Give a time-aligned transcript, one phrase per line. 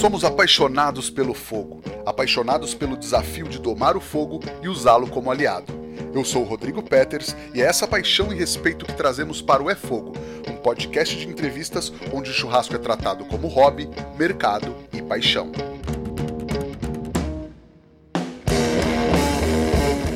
[0.00, 5.72] Somos apaixonados pelo fogo, apaixonados pelo desafio de domar o fogo e usá-lo como aliado.
[6.12, 9.70] Eu sou o Rodrigo Peters e é essa paixão e respeito que trazemos para o
[9.70, 10.12] É Fogo,
[10.48, 13.88] um podcast de entrevistas onde o churrasco é tratado como hobby,
[14.18, 15.50] mercado e paixão.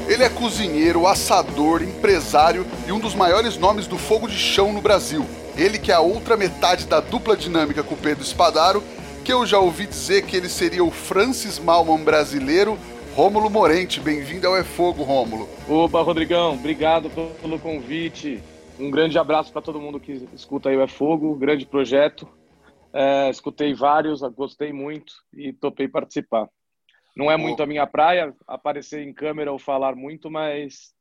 [0.06, 4.82] Ele é cozinheiro, assador, empresário e um dos maiores nomes do fogo de chão no
[4.82, 5.24] Brasil.
[5.56, 8.82] Ele que é a outra metade da dupla dinâmica com Pedro Espadaro
[9.28, 12.78] que eu já ouvi dizer que ele seria o Francis Malman brasileiro,
[13.14, 14.00] Rômulo Morente.
[14.00, 15.46] Bem-vindo ao É Fogo, Rômulo.
[15.68, 18.42] Opa, Rodrigão, obrigado pelo convite.
[18.80, 22.26] Um grande abraço para todo mundo que escuta aí o É Fogo, grande projeto.
[22.90, 26.48] É, escutei vários, gostei muito e topei participar.
[27.14, 30.94] Não é muito a minha praia aparecer em câmera ou falar muito, mas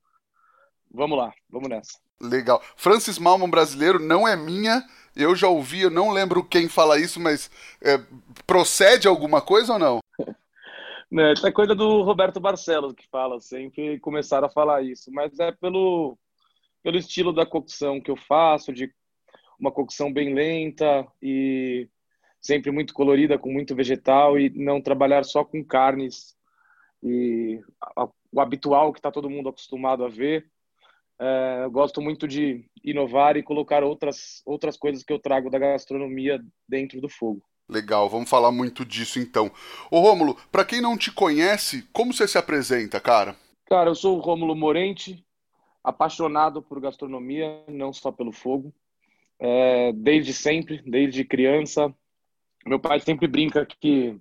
[0.94, 1.98] vamos lá, vamos nessa.
[2.20, 2.62] Legal.
[2.76, 4.84] Francis Malman brasileiro não é minha,
[5.18, 7.50] eu já ouvi, eu não lembro quem fala isso, mas
[7.82, 8.00] é,
[8.46, 10.00] procede alguma coisa ou não?
[11.10, 15.54] Né, é coisa do Roberto Barcelos que fala sempre, começaram a falar isso, mas é
[15.54, 16.18] pelo,
[16.84, 18.94] pelo estilo da cocção que eu faço, de
[19.58, 21.88] uma cocção bem lenta e
[22.42, 26.36] sempre muito colorida, com muito vegetal e não trabalhar só com carnes
[27.02, 27.62] e
[28.32, 30.50] o habitual que está todo mundo acostumado a ver
[31.20, 35.58] é, eu gosto muito de inovar e colocar outras, outras coisas que eu trago da
[35.58, 37.42] gastronomia dentro do fogo.
[37.70, 39.52] Legal, vamos falar muito disso então.
[39.92, 43.36] Ô Rômulo, para quem não te conhece, como você se apresenta, cara?
[43.66, 45.26] Cara, eu sou o Rômulo Morente,
[45.84, 48.74] apaixonado por gastronomia, não só pelo fogo.
[49.40, 51.94] É, desde sempre, desde criança.
[52.66, 54.18] Meu pai sempre brinca que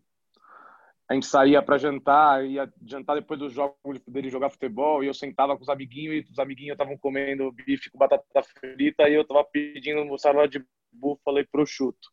[1.09, 3.77] a gente saía para jantar, ia jantar depois do jogo
[4.09, 7.91] dele jogar futebol, e eu sentava com os amiguinhos, e os amiguinhos estavam comendo bife
[7.91, 12.09] com batata frita, e eu tava pedindo mussarela de búfala e prosciutto.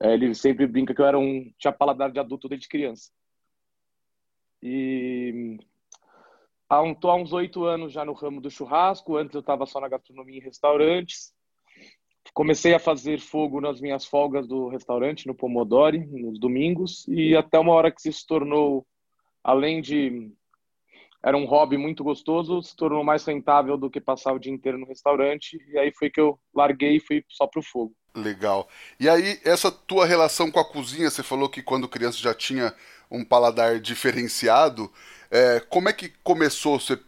[0.00, 3.10] É, ele sempre brinca que eu era um tinha paladar de adulto desde criança.
[4.62, 5.58] E
[6.68, 9.80] há, um, há uns oito anos já no ramo do churrasco, antes eu estava só
[9.80, 11.33] na gastronomia e restaurantes,
[12.32, 17.58] comecei a fazer fogo nas minhas folgas do restaurante, no Pomodori, nos domingos, e até
[17.58, 18.86] uma hora que se tornou,
[19.42, 20.30] além de.
[21.22, 24.76] Era um hobby muito gostoso, se tornou mais rentável do que passar o dia inteiro
[24.76, 27.94] no restaurante, e aí foi que eu larguei e fui só pro fogo.
[28.14, 28.68] Legal.
[29.00, 32.74] E aí, essa tua relação com a cozinha, você falou que quando criança já tinha
[33.10, 34.92] um paladar diferenciado.
[35.30, 36.78] É, como é que começou?
[36.78, 36.98] Você,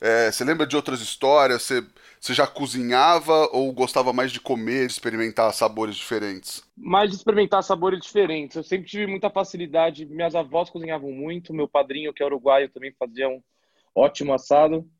[0.00, 1.62] é, você lembra de outras histórias?
[1.62, 1.84] Você
[2.24, 6.66] você já cozinhava ou gostava mais de comer, de experimentar sabores diferentes?
[6.74, 8.56] Mais de experimentar sabores diferentes.
[8.56, 10.06] Eu sempre tive muita facilidade.
[10.06, 11.52] Minhas avós cozinhavam muito.
[11.52, 13.42] Meu padrinho, que é uruguaio, também fazia um
[13.94, 14.90] ótimo assado.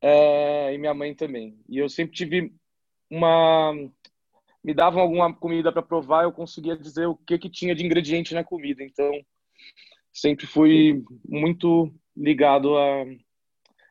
[0.00, 1.58] É, e minha mãe também.
[1.68, 2.54] E eu sempre tive
[3.10, 3.72] uma.
[4.62, 8.32] Me davam alguma comida para provar, eu conseguia dizer o que, que tinha de ingrediente
[8.32, 8.84] na comida.
[8.84, 9.10] Então,
[10.12, 13.02] sempre fui muito ligado a,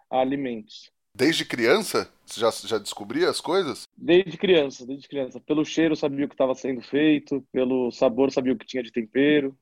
[0.09, 0.92] a alimentos.
[1.15, 2.11] Desde criança?
[2.25, 3.87] Você já, já descobria as coisas?
[3.95, 5.39] Desde criança, desde criança.
[5.39, 8.91] Pelo cheiro sabia o que estava sendo feito, pelo sabor sabia o que tinha de
[8.91, 9.55] tempero.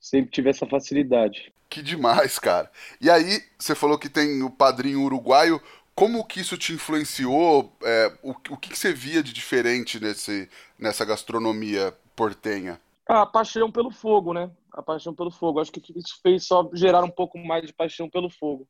[0.00, 1.52] Sempre tive essa facilidade.
[1.68, 2.70] Que demais, cara.
[2.98, 5.60] E aí, você falou que tem o padrinho uruguaio.
[5.94, 7.70] Como que isso te influenciou?
[7.82, 10.48] É, o, o que, que você via de diferente nesse,
[10.78, 12.80] nessa gastronomia portenha?
[13.06, 14.50] a paixão pelo fogo, né?
[14.72, 15.60] A paixão pelo fogo.
[15.60, 18.66] Acho que isso fez só gerar um pouco mais de paixão pelo fogo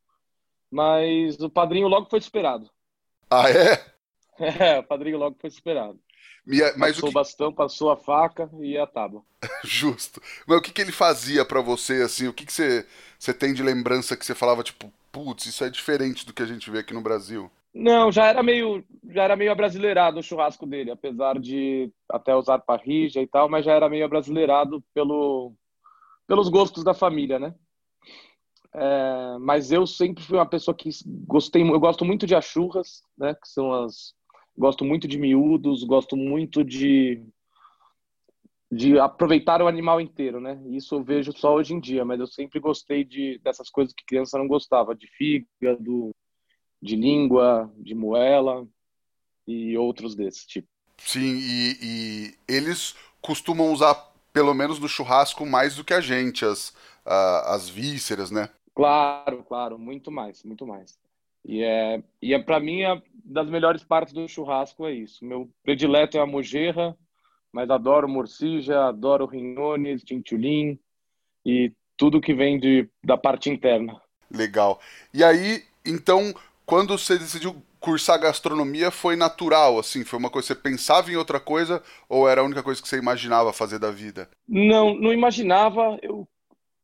[0.70, 2.70] mas o padrinho logo foi esperado.
[3.30, 3.98] Ah, é?
[4.40, 5.98] É, o padrinho logo foi esperado.
[6.76, 7.14] mas passou o, que...
[7.14, 9.24] bastão, passou a faca e a tábua.
[9.64, 10.22] Justo.
[10.46, 12.28] Mas o que, que ele fazia para você, assim?
[12.28, 12.86] O que, que você,
[13.18, 16.46] você tem de lembrança que você falava, tipo, putz, isso é diferente do que a
[16.46, 17.50] gente vê aqui no Brasil?
[17.74, 22.58] Não, já era meio, já era meio abrasileirado o churrasco dele, apesar de até usar
[22.60, 25.52] parrija e tal, mas já era meio abrasileirado pelo,
[26.26, 27.54] pelos gostos da família, né?
[28.80, 30.88] É, mas eu sempre fui uma pessoa que
[31.26, 33.34] gostei, eu gosto muito de achurras, né?
[33.34, 34.14] Que são as,
[34.56, 37.22] gosto muito de miúdos, gosto muito de
[38.70, 40.60] de aproveitar o animal inteiro, né?
[40.66, 44.04] Isso eu vejo só hoje em dia, mas eu sempre gostei de dessas coisas que
[44.04, 46.14] criança não gostava, de fígado,
[46.80, 48.68] de língua, de moela
[49.46, 50.68] e outros desse tipo.
[50.98, 53.94] Sim, e, e eles costumam usar,
[54.34, 56.74] pelo menos no churrasco, mais do que a gente, as,
[57.06, 58.50] as vísceras, né?
[58.78, 60.96] Claro, claro, muito mais, muito mais.
[61.44, 65.24] E é, e é para mim, é das melhores partes do churrasco é isso.
[65.24, 66.96] Meu predileto é a mojerra,
[67.52, 70.78] mas adoro morcija, adoro rinhones, tintulim
[71.44, 74.00] e tudo que vem de, da parte interna.
[74.30, 74.78] Legal.
[75.12, 76.32] E aí, então,
[76.64, 80.04] quando você decidiu cursar gastronomia foi natural, assim?
[80.04, 82.86] Foi uma coisa que você pensava em outra coisa ou era a única coisa que
[82.86, 84.30] você imaginava fazer da vida?
[84.46, 85.98] Não, não imaginava.
[86.00, 86.28] Eu,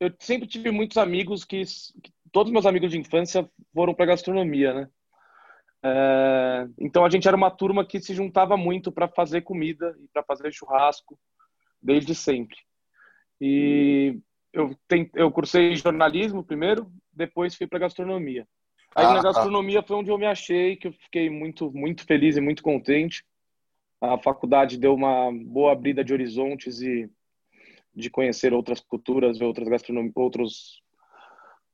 [0.04, 1.62] eu sempre tive muitos amigos que,
[2.02, 4.88] que todos meus amigos de infância foram para gastronomia, né?
[5.86, 10.08] É, então a gente era uma turma que se juntava muito para fazer comida e
[10.08, 11.18] para fazer churrasco
[11.82, 12.56] desde sempre.
[13.40, 14.18] E
[14.52, 18.46] eu, tem, eu cursei jornalismo primeiro, depois fui para gastronomia.
[18.94, 19.22] Aí ah, na tá.
[19.24, 23.24] gastronomia foi onde eu me achei, que eu fiquei muito, muito feliz e muito contente.
[24.00, 27.10] A faculdade deu uma boa abrida de horizontes e
[27.94, 30.82] de conhecer outras culturas, ver outras gastronomias, outros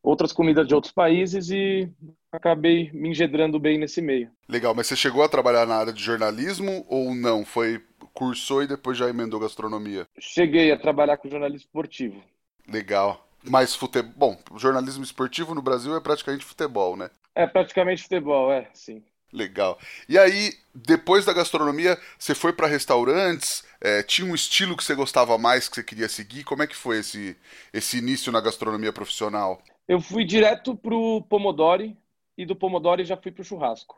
[0.02, 1.90] outras comidas de outros países e
[2.32, 4.30] acabei me engedrando bem nesse meio.
[4.48, 7.44] Legal, mas você chegou a trabalhar na área de jornalismo ou não?
[7.44, 7.82] Foi
[8.14, 10.06] cursou e depois já emendou gastronomia?
[10.18, 12.22] Cheguei a trabalhar com jornalismo esportivo.
[12.66, 13.26] Legal.
[13.42, 14.12] Mas futebol.
[14.16, 17.10] Bom, jornalismo esportivo no Brasil é praticamente futebol, né?
[17.34, 19.02] É praticamente futebol, é, sim.
[19.32, 19.78] Legal.
[20.08, 23.64] E aí, depois da gastronomia, você foi para restaurantes?
[23.80, 26.44] É, tinha um estilo que você gostava mais, que você queria seguir?
[26.44, 27.36] Como é que foi esse,
[27.72, 29.62] esse início na gastronomia profissional?
[29.86, 31.96] Eu fui direto pro Pomodori
[32.36, 33.96] e do Pomodori já fui pro churrasco.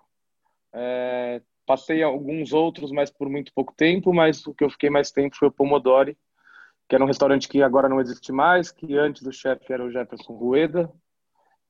[0.73, 5.11] É, passei alguns outros, mas por muito pouco tempo, mas o que eu fiquei mais
[5.11, 6.17] tempo foi o Pomodori
[6.93, 9.91] que era um restaurante que agora não existe mais, que antes do chefe era o
[9.91, 10.93] Jefferson Rueda,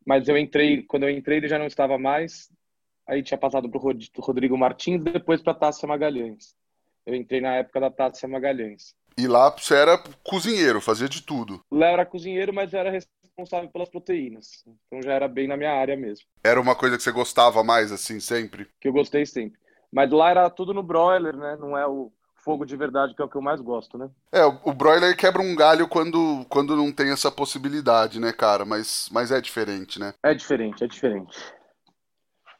[0.05, 2.51] mas eu entrei, quando eu entrei ele já não estava mais,
[3.07, 6.55] aí tinha passado para o Rodrigo Martins, depois para a Tássia Magalhães.
[7.05, 8.95] Eu entrei na época da Tássia Magalhães.
[9.17, 11.61] E lá você era cozinheiro, fazia de tudo.
[11.71, 14.65] Lá era cozinheiro, mas era responsável pelas proteínas.
[14.87, 16.25] Então já era bem na minha área mesmo.
[16.43, 18.69] Era uma coisa que você gostava mais, assim, sempre?
[18.81, 19.59] Que eu gostei sempre.
[19.93, 21.57] Mas lá era tudo no broiler, né?
[21.61, 24.09] Não é o fogo de verdade, que é o que eu mais gosto, né?
[24.33, 28.65] É, o broiler quebra um galho quando, quando não tem essa possibilidade, né, cara?
[28.65, 30.15] Mas, mas é diferente, né?
[30.23, 31.39] É diferente, é diferente.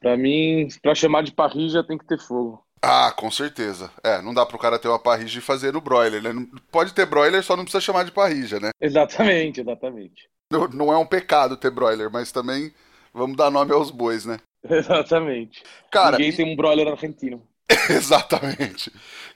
[0.03, 2.61] Pra mim, pra chamar de parrilla tem que ter fogo.
[2.81, 3.89] Ah, com certeza.
[4.03, 6.45] É, não dá pro cara ter uma parrilla e fazer no broiler, né?
[6.69, 8.71] Pode ter broiler, só não precisa chamar de parrilla, né?
[8.81, 10.27] Exatamente, exatamente.
[10.51, 12.73] Não, não é um pecado ter broiler, mas também
[13.13, 14.39] vamos dar nome aos bois, né?
[14.69, 15.63] Exatamente.
[15.89, 16.35] Cara, Ninguém e...
[16.35, 17.41] tem um broiler argentino.
[17.89, 18.91] Exatamente.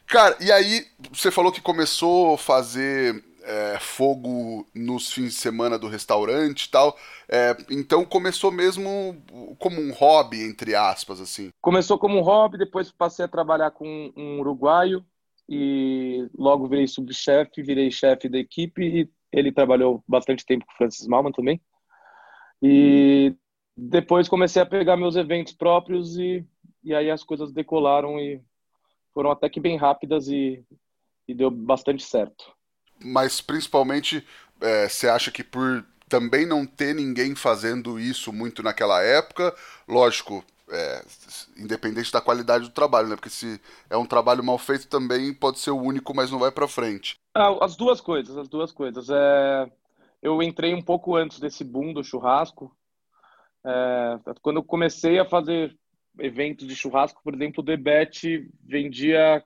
[0.05, 5.79] Cara, e aí você falou que começou a fazer é, fogo nos fins de semana
[5.79, 6.97] do restaurante e tal.
[7.29, 9.15] É, então começou mesmo
[9.57, 11.49] como um hobby, entre aspas, assim.
[11.61, 15.03] Começou como um hobby, depois passei a trabalhar com um uruguaio
[15.49, 20.77] e logo virei subchefe, virei chefe da equipe e ele trabalhou bastante tempo com o
[20.77, 21.61] Francis Malman também.
[22.61, 23.33] E
[23.75, 26.45] depois comecei a pegar meus eventos próprios e
[26.87, 28.41] e aí as coisas decolaram e
[29.13, 30.63] foram até que bem rápidas e,
[31.27, 32.55] e deu bastante certo.
[33.03, 34.25] Mas principalmente
[34.61, 39.53] é, você acha que por também não ter ninguém fazendo isso muito naquela época,
[39.87, 41.03] lógico, é,
[41.57, 43.15] independente da qualidade do trabalho, né?
[43.15, 43.59] Porque se
[43.89, 47.15] é um trabalho mal feito também pode ser o único, mas não vai para frente.
[47.35, 49.09] Ah, as duas coisas, as duas coisas.
[49.09, 49.71] É,
[50.21, 52.75] eu entrei um pouco antes desse boom do churrasco.
[53.65, 55.77] É, quando eu comecei a fazer
[56.19, 59.43] eventos de churrasco, por exemplo, o Debete vendia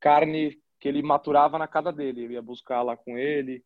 [0.00, 2.26] carne que ele maturava na casa dele.
[2.26, 3.64] Eu ia buscar lá com ele.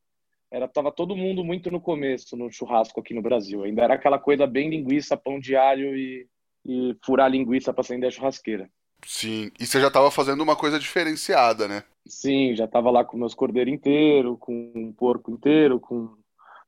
[0.50, 3.62] Era tava todo mundo muito no começo no churrasco aqui no Brasil.
[3.62, 6.26] Ainda era aquela coisa bem linguiça, pão de alho e,
[6.64, 8.70] e furar linguiça para acender a churrasqueira.
[9.05, 11.84] Sim, e você já estava fazendo uma coisa diferenciada, né?
[12.06, 16.16] Sim, já estava lá com meus cordeiros inteiro, com um porco inteiro, com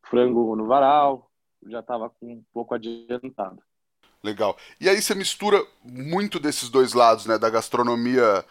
[0.03, 1.31] frango no varal,
[1.67, 3.63] já estava com um pouco adiantado.
[4.23, 4.57] Legal.
[4.79, 7.39] E aí você mistura muito desses dois lados, né?
[7.39, 8.45] Da gastronomia,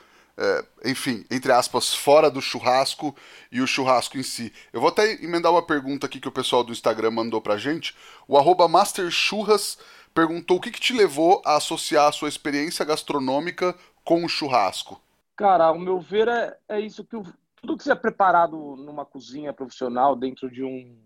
[0.85, 3.15] enfim, entre aspas, fora do churrasco
[3.51, 4.51] e o churrasco em si.
[4.73, 7.95] Eu vou até emendar uma pergunta aqui que o pessoal do Instagram mandou pra gente.
[8.27, 9.77] O arroba MasterChurras
[10.13, 15.01] perguntou o que, que te levou a associar a sua experiência gastronômica com o churrasco.
[15.35, 17.17] Cara, ao meu ver, é, é isso que
[17.61, 20.97] tudo que você é preparado numa cozinha profissional dentro de um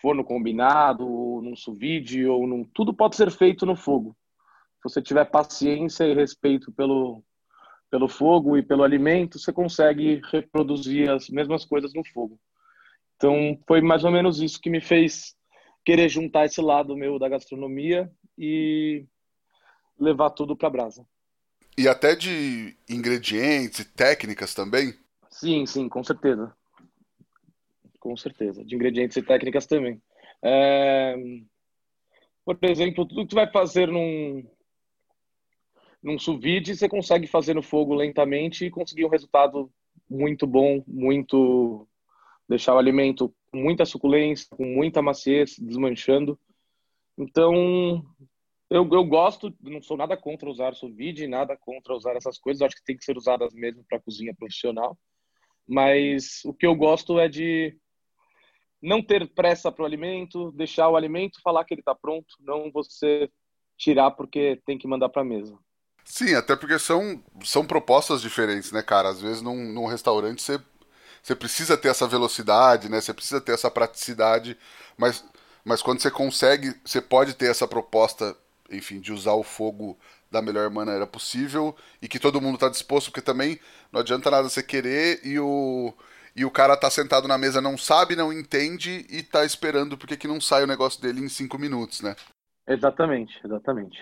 [0.00, 1.78] forno combinado, ou num sous
[2.28, 2.64] ou num...
[2.64, 4.16] tudo pode ser feito no fogo.
[4.76, 7.22] Se você tiver paciência e respeito pelo,
[7.94, 12.40] pelo fogo e pelo alimento, você consegue reproduzir as mesmas coisas no fogo.
[13.14, 15.36] Então, foi mais ou menos isso que me fez
[15.84, 19.06] querer juntar esse lado meu da gastronomia e
[19.96, 21.06] levar tudo para brasa.
[21.78, 24.94] E até de ingredientes e técnicas também?
[25.30, 26.52] Sim, sim, com certeza
[28.04, 28.62] com certeza.
[28.62, 30.00] De ingredientes e técnicas também.
[30.42, 31.16] É...
[32.44, 34.46] Por exemplo, tudo que você vai fazer num,
[36.04, 39.68] num sous vide, você consegue fazer no fogo lentamente e conseguir um resultado
[40.08, 41.88] muito bom, muito
[42.48, 46.38] deixar o alimento com muita suculência, com muita maciez, desmanchando.
[47.18, 48.04] Então,
[48.70, 52.62] Eu, eu gosto, não sou nada contra usar sous vide, nada contra usar essas coisas,
[52.62, 54.96] acho que tem que ser usadas mesmo para cozinha profissional.
[55.66, 57.76] Mas o que eu gosto é de
[58.82, 62.70] não ter pressa para o alimento, deixar o alimento falar que ele está pronto, não
[62.72, 63.30] você
[63.76, 65.56] tirar porque tem que mandar para a mesa.
[66.04, 69.08] Sim, até porque são, são propostas diferentes, né, cara?
[69.08, 70.60] Às vezes num, num restaurante você,
[71.22, 73.00] você precisa ter essa velocidade, né?
[73.00, 74.56] Você precisa ter essa praticidade,
[74.98, 75.24] mas,
[75.64, 78.36] mas quando você consegue, você pode ter essa proposta,
[78.70, 79.98] enfim, de usar o fogo
[80.30, 83.58] da melhor maneira possível e que todo mundo está disposto, porque também
[83.92, 85.94] não adianta nada você querer e o,
[86.36, 90.16] e o cara tá sentado na mesa, não sabe, não entende e tá esperando porque
[90.16, 92.14] que não sai o negócio dele em cinco minutos, né?
[92.66, 93.98] Exatamente, exatamente.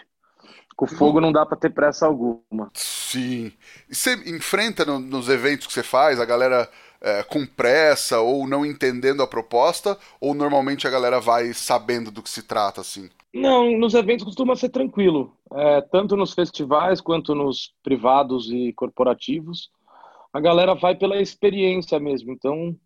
[0.76, 2.70] Com fogo não dá para ter pressa alguma.
[2.74, 3.52] Sim.
[3.88, 6.68] E você enfrenta no, nos eventos que você faz a galera
[7.00, 9.98] é, com pressa ou não entendendo a proposta?
[10.20, 13.10] Ou normalmente a galera vai sabendo do que se trata, assim?
[13.34, 15.36] Não, nos eventos costuma ser tranquilo.
[15.54, 19.70] É, tanto nos festivais quanto nos privados e corporativos.
[20.32, 22.32] A galera vai pela experiência mesmo.
[22.32, 22.76] Então,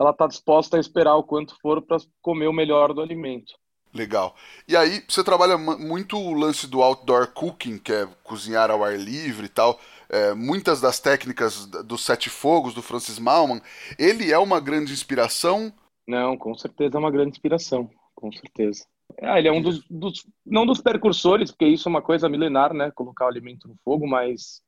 [0.00, 3.52] ela está disposta a esperar o quanto for para comer o melhor do alimento.
[3.92, 4.36] Legal.
[4.66, 8.98] E aí, você trabalha muito o lance do outdoor cooking, que é cozinhar ao ar
[8.98, 9.80] livre e tal.
[10.10, 13.60] É, muitas das técnicas dos sete fogos do Francis Malman,
[13.98, 15.72] ele é uma grande inspiração?
[16.06, 18.86] Não, com certeza é uma grande inspiração, com certeza.
[19.22, 22.72] Ah, ele é um dos, dos, não dos percursores, porque isso é uma coisa milenar,
[22.74, 22.90] né?
[22.90, 24.62] Colocar o alimento no fogo, mas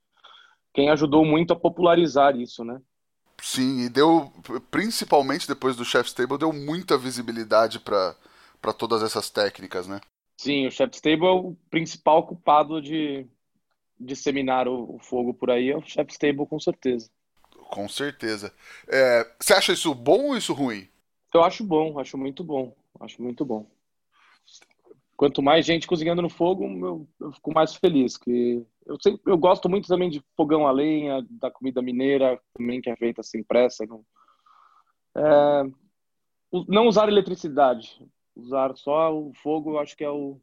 [0.73, 2.81] quem ajudou muito a popularizar isso, né?
[3.43, 4.31] Sim, e deu,
[4.71, 8.15] principalmente depois do Chef's Table, deu muita visibilidade para
[8.61, 10.01] para todas essas técnicas, né?
[10.37, 13.27] Sim, o Chef's Table é o principal culpado de
[13.99, 17.11] disseminar o, o fogo por aí, é o Chef's Table, com certeza.
[17.69, 18.53] Com certeza.
[18.89, 20.89] É, você acha isso bom ou isso ruim?
[21.33, 23.71] Eu acho bom, acho muito bom, acho muito bom.
[25.17, 28.17] Quanto mais gente cozinhando no fogo, eu, eu fico mais feliz.
[28.17, 32.81] Que eu, sempre, eu gosto muito também de fogão a lenha, da comida mineira, também
[32.81, 33.85] que é feita sem pressa.
[33.85, 34.03] Não,
[35.15, 35.71] é,
[36.67, 38.03] não usar eletricidade
[38.35, 40.41] usar só o fogo, eu acho que é o,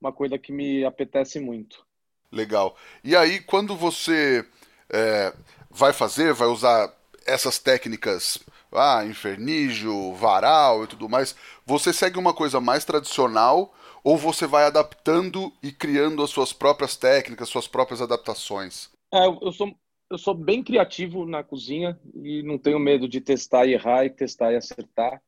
[0.00, 1.86] uma coisa que me apetece muito.
[2.30, 2.76] Legal.
[3.02, 4.44] E aí, quando você
[4.90, 5.34] é,
[5.70, 6.94] vai fazer, vai usar
[7.26, 8.38] essas técnicas,
[8.72, 11.34] ah, infernígio, varal e tudo mais,
[11.64, 16.96] você segue uma coisa mais tradicional ou você vai adaptando e criando as suas próprias
[16.96, 18.90] técnicas, suas próprias adaptações?
[19.12, 19.74] É, eu sou
[20.10, 24.10] eu sou bem criativo na cozinha e não tenho medo de testar e errar e
[24.10, 25.20] testar e acertar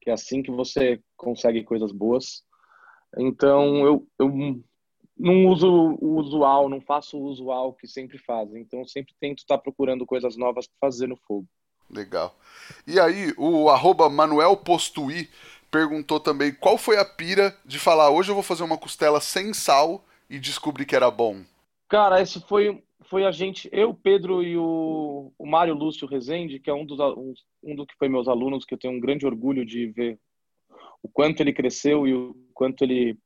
[0.00, 2.42] que é assim que você consegue coisas boas.
[3.16, 4.62] Então, eu, eu
[5.16, 5.68] não uso
[6.00, 8.62] o usual, não faço o usual que sempre fazem.
[8.62, 11.46] Então, eu sempre tento estar procurando coisas novas para fazer no fogo.
[11.90, 12.36] Legal.
[12.86, 15.28] E aí, o arroba Manuel Postui
[15.70, 19.52] perguntou também qual foi a pira de falar hoje eu vou fazer uma costela sem
[19.52, 21.42] sal e descobri que era bom.
[21.88, 26.70] Cara, esse foi foi a gente, eu, Pedro e o, o Mário Lúcio Rezende, que
[26.70, 26.98] é um dos
[27.62, 30.20] um, do que foi meus alunos, que eu tenho um grande orgulho de ver
[31.02, 33.18] o quanto ele cresceu e o quanto ele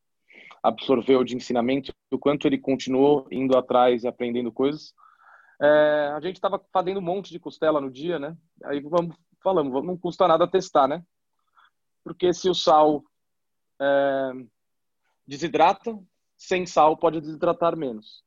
[0.62, 4.95] absorveu de ensinamento, o quanto ele continuou indo atrás e aprendendo coisas.
[5.61, 8.37] É, a gente estava fazendo um monte de costela no dia, né?
[8.65, 11.05] Aí vamos falamos, não custa nada testar, né?
[12.05, 13.03] Porque se o sal
[13.81, 14.33] é,
[15.27, 15.99] desidrata,
[16.37, 18.23] sem sal pode desidratar menos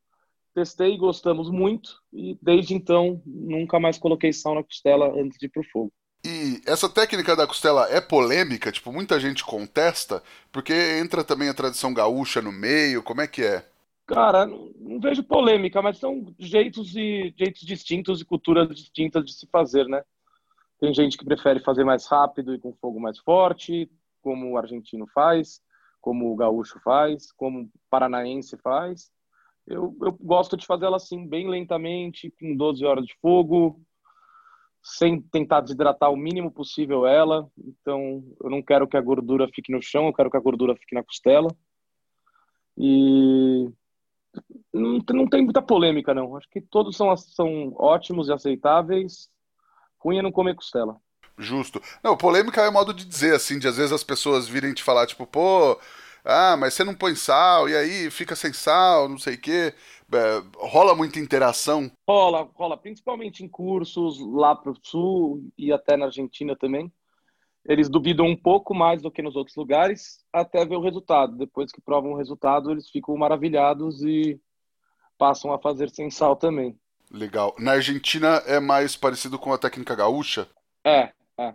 [0.56, 5.50] testei, gostamos muito e desde então nunca mais coloquei sal na costela antes de ir
[5.50, 5.92] pro fogo.
[6.26, 11.54] E essa técnica da costela é polêmica, tipo, muita gente contesta, porque entra também a
[11.54, 13.64] tradição gaúcha no meio, como é que é?
[14.08, 19.34] Cara, não, não vejo polêmica, mas são jeitos e jeitos distintos e culturas distintas de
[19.34, 20.02] se fazer, né?
[20.80, 23.90] Tem gente que prefere fazer mais rápido e com fogo mais forte,
[24.22, 25.62] como o argentino faz,
[26.02, 29.12] como o gaúcho faz, como o paranaense faz.
[29.68, 33.82] Eu, eu gosto de fazer ela assim, bem lentamente, com 12 horas de fogo,
[34.84, 37.50] sem tentar desidratar o mínimo possível ela.
[37.58, 40.76] Então, eu não quero que a gordura fique no chão, eu quero que a gordura
[40.76, 41.50] fique na costela.
[42.78, 43.68] E
[44.74, 46.36] não, não tem muita polêmica, não.
[46.36, 49.30] Acho que todos são, são ótimos e aceitáveis.
[50.00, 50.98] Ruim é não comer costela.
[51.38, 51.82] Justo.
[52.04, 55.06] Não, polêmica é modo de dizer, assim, de às vezes as pessoas virem te falar,
[55.06, 55.80] tipo, pô,
[56.25, 59.74] ah, mas você não põe sal, e aí fica sem sal, não sei o quê.
[60.12, 61.91] É, rola muita interação?
[62.10, 66.91] Rola, rola, principalmente em cursos lá pro sul e até na Argentina também.
[67.63, 71.38] Eles duvidam um pouco mais do que nos outros lugares, até ver o resultado.
[71.38, 74.39] Depois que provam o resultado, eles ficam maravilhados e
[75.17, 76.77] passam a fazer sem sal também.
[77.12, 77.55] Legal.
[77.60, 80.48] Na Argentina é mais parecido com a técnica gaúcha?
[80.84, 81.53] É, é.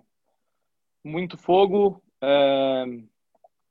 [1.05, 2.85] Muito fogo, é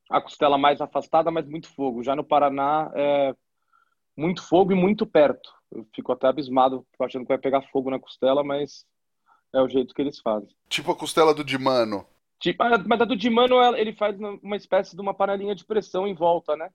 [0.09, 2.03] a costela mais afastada, mas muito fogo.
[2.03, 3.35] Já no Paraná, é
[4.17, 5.49] muito fogo e muito perto.
[5.71, 8.85] Eu fico até abismado, achando que vai pegar fogo na costela, mas
[9.53, 10.49] é o jeito que eles fazem.
[10.67, 12.05] Tipo a costela do Dimano.
[12.39, 16.15] Tipo, mas a do Dimano, ele faz uma espécie de uma panelinha de pressão em
[16.15, 16.69] volta, né?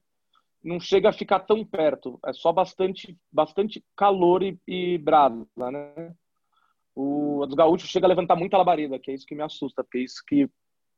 [0.63, 2.19] Não chega a ficar tão perto.
[2.25, 6.15] É só bastante, bastante calor e, e brasa, né?
[6.95, 9.83] O a dos gaúchos chega a levantar muita labareda, que é isso que me assusta,
[9.83, 10.49] porque é isso que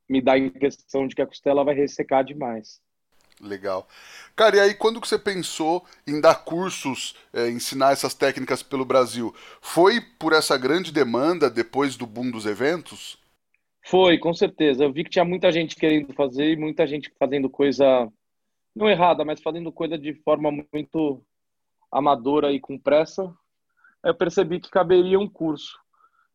[0.09, 2.81] me dá a impressão de que a costela vai ressecar demais.
[3.41, 3.87] Legal.
[4.35, 8.85] Cara, e aí quando que você pensou em dar cursos, é, ensinar essas técnicas pelo
[8.85, 9.35] Brasil?
[9.61, 13.19] Foi por essa grande demanda depois do boom dos eventos?
[13.85, 14.85] Foi, com certeza.
[14.85, 18.11] Eu vi que tinha muita gente querendo fazer e muita gente fazendo coisa
[18.75, 21.23] não errada, mas fazendo coisa de forma muito
[21.91, 23.33] amadora e com pressa.
[24.03, 25.79] Eu percebi que caberia um curso.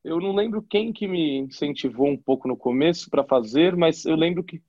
[0.04, 4.16] Eu não lembro quem que me incentivou um pouco no começo para fazer, mas eu
[4.16, 4.62] lembro que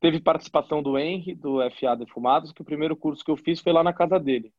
[0.00, 3.72] teve participação do Henry, do FA Defumados, que o primeiro curso que eu fiz foi
[3.72, 4.52] lá na casa dele.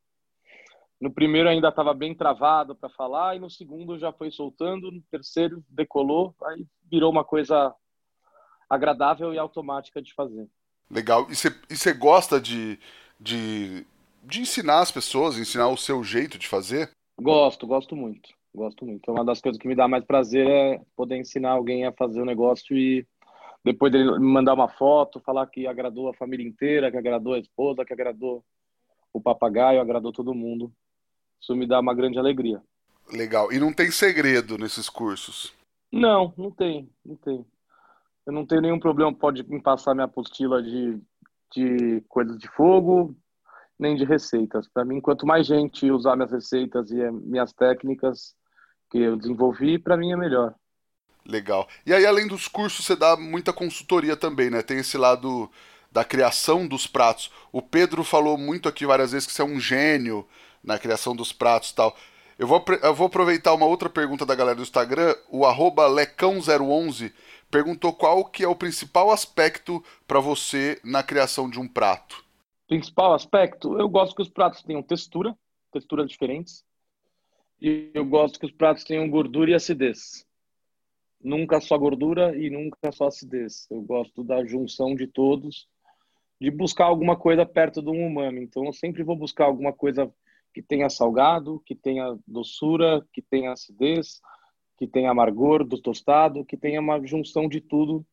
[0.99, 5.01] No primeiro ainda estava bem travado para falar, e no segundo já foi soltando, no
[5.09, 7.73] terceiro decolou, aí virou uma coisa
[8.69, 10.47] agradável e automática de fazer.
[10.89, 11.27] Legal.
[11.29, 12.79] E você gosta de,
[13.19, 13.85] de,
[14.23, 16.91] de ensinar as pessoas, ensinar o seu jeito de fazer?
[17.17, 18.29] Gosto, gosto muito.
[18.53, 19.11] Gosto muito.
[19.11, 22.23] Uma das coisas que me dá mais prazer é poder ensinar alguém a fazer o
[22.23, 23.05] um negócio e
[23.63, 27.39] depois dele me mandar uma foto, falar que agradou a família inteira, que agradou a
[27.39, 28.43] esposa, que agradou
[29.13, 30.71] o papagaio, agradou todo mundo.
[31.41, 32.61] Isso me dá uma grande alegria.
[33.11, 33.51] Legal.
[33.51, 35.53] E não tem segredo nesses cursos?
[35.91, 37.45] Não, não tem, não tem.
[38.25, 40.99] Eu não tenho nenhum problema, pode me passar minha apostila de,
[41.51, 43.15] de coisas de fogo,
[43.77, 44.67] nem de receitas.
[44.67, 48.35] Para mim, quanto mais gente usar minhas receitas e minhas técnicas
[48.89, 50.55] que eu desenvolvi, para mim é melhor.
[51.25, 51.67] Legal.
[51.85, 54.61] E aí, além dos cursos, você dá muita consultoria também, né?
[54.61, 55.49] Tem esse lado
[55.91, 57.31] da criação dos pratos.
[57.51, 60.27] O Pedro falou muito aqui várias vezes que você é um gênio
[60.63, 61.95] na criação dos pratos e tal.
[62.37, 65.13] Eu vou, eu vou aproveitar uma outra pergunta da galera do Instagram.
[65.29, 67.11] O lecão011
[67.51, 72.23] perguntou qual que é o principal aspecto para você na criação de um prato.
[72.67, 73.77] Principal aspecto?
[73.77, 75.35] Eu gosto que os pratos tenham textura,
[75.71, 76.63] texturas diferentes.
[77.61, 80.25] E eu gosto que os pratos tenham gordura e acidez
[81.21, 83.67] nunca só gordura e nunca só acidez.
[83.69, 85.67] Eu gosto da junção de todos,
[86.39, 88.43] de buscar alguma coisa perto do umami.
[88.43, 90.11] Então eu sempre vou buscar alguma coisa
[90.53, 94.21] que tenha salgado, que tenha doçura, que tenha acidez,
[94.77, 98.05] que tenha amargor do tostado, que tenha uma junção de tudo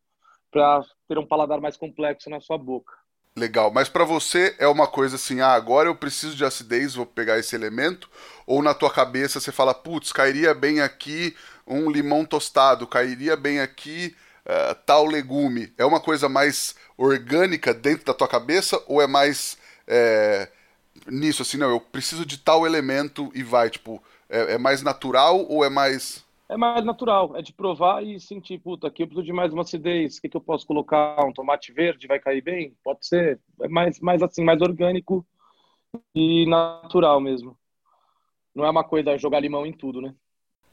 [0.51, 2.93] para ter um paladar mais complexo na sua boca.
[3.39, 7.05] Legal, mas para você é uma coisa assim, ah, agora eu preciso de acidez, vou
[7.05, 8.09] pegar esse elemento,
[8.47, 13.61] ou na tua cabeça você fala, putz, cairia bem aqui um limão tostado, cairia bem
[13.61, 15.71] aqui uh, tal legume.
[15.77, 20.49] É uma coisa mais orgânica dentro da tua cabeça ou é mais é,
[21.07, 25.45] nisso, assim, não, eu preciso de tal elemento e vai, tipo, é, é, mais natural
[25.49, 26.25] ou é mais...
[26.49, 29.63] É mais natural, é de provar e sentir, puta, aqui eu preciso de mais uma
[29.63, 31.25] acidez, o que, que eu posso colocar?
[31.25, 32.77] Um tomate verde vai cair bem?
[32.85, 35.27] Pode ser, é mais, mais assim, mais orgânico
[36.15, 37.59] e natural mesmo.
[38.55, 40.15] Não é uma coisa jogar limão em tudo, né?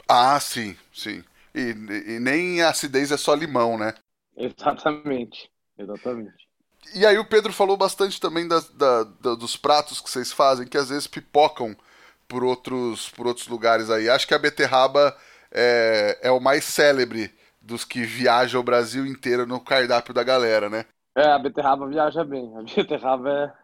[0.08, 1.24] Ah, sim, sim.
[1.56, 1.72] E,
[2.16, 3.96] e nem a acidez é só limão, né?
[4.38, 6.48] Exatamente, exatamente.
[6.94, 10.68] E aí o Pedro falou bastante também da, da, da, dos pratos que vocês fazem,
[10.68, 11.76] que às vezes pipocam
[12.28, 14.10] por outros, por outros lugares aí.
[14.10, 15.16] Acho que a beterraba
[15.54, 20.70] é, é o mais célebre dos que viajam o Brasil inteiro no cardápio da galera,
[20.70, 20.86] né?
[21.16, 22.52] É, a beterraba viaja bem.
[22.58, 23.56] A beterraba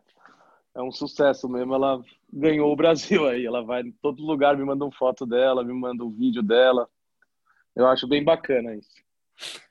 [0.76, 1.74] é, é um sucesso mesmo.
[1.74, 3.46] Ela ganhou o Brasil aí.
[3.46, 6.88] Ela vai em todo lugar, me manda uma foto dela, me manda um vídeo dela.
[7.76, 8.92] Eu acho bem bacana isso.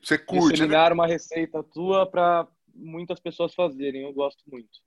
[0.03, 0.95] Você curte, Disseminar né?
[0.95, 4.03] uma receita tua para muitas pessoas fazerem.
[4.03, 4.81] Eu gosto muito.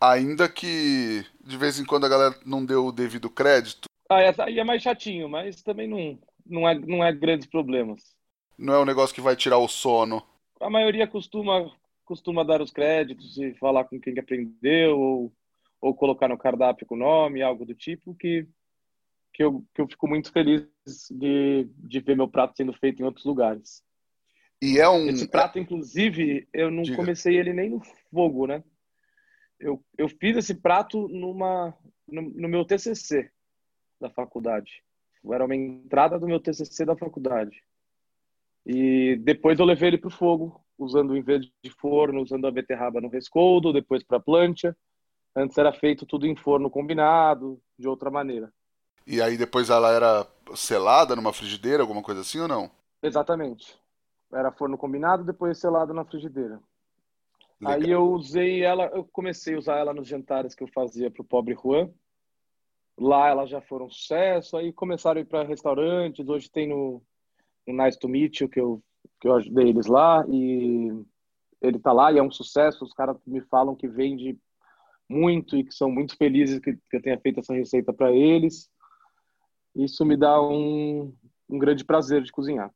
[0.00, 3.88] Ainda que de vez em quando a galera não deu o devido crédito.
[4.08, 8.14] Ah, aí é mais chatinho, mas também não, não, é, não é grandes problemas.
[8.58, 10.22] Não é um negócio que vai tirar o sono.
[10.60, 11.70] A maioria costuma,
[12.04, 15.32] costuma dar os créditos e falar com quem aprendeu ou
[15.80, 18.46] ou colocar no cardápio com nome, algo do tipo, que,
[19.32, 20.68] que, eu, que eu fico muito feliz
[21.10, 23.82] de, de ver meu prato sendo feito em outros lugares.
[24.60, 25.08] E é um.
[25.08, 26.96] Esse prato, inclusive, eu não Diga.
[26.96, 28.62] comecei ele nem no fogo, né?
[29.58, 31.74] Eu, eu fiz esse prato numa,
[32.06, 33.30] no, no meu TCC
[33.98, 34.82] da faculdade.
[35.24, 37.62] Era uma entrada do meu TCC da faculdade.
[38.64, 42.50] E depois eu levei ele para o fogo, usando em vez de forno, usando a
[42.50, 44.76] beterraba no rescoldo, depois para plancha.
[45.34, 48.52] Antes era feito tudo em forno combinado, de outra maneira.
[49.06, 52.70] E aí depois ela era selada numa frigideira, alguma coisa assim ou não?
[53.02, 53.78] Exatamente.
[54.32, 56.60] Era forno combinado, depois selado na frigideira.
[57.60, 57.74] Legal.
[57.74, 61.22] Aí eu usei ela, eu comecei a usar ela nos jantares que eu fazia para
[61.22, 61.90] o pobre Juan.
[63.00, 66.28] Lá elas já foram sucesso, aí começaram a ir para restaurantes.
[66.28, 67.02] Hoje tem no,
[67.66, 68.82] no Nice to Meet You, que eu,
[69.18, 70.92] que eu ajudei eles lá, e
[71.62, 72.84] ele tá lá e é um sucesso.
[72.84, 74.38] Os caras me falam que vende
[75.08, 78.70] muito e que são muito felizes que, que eu tenha feito essa receita para eles.
[79.74, 81.14] Isso me dá um,
[81.48, 82.70] um grande prazer de cozinhar.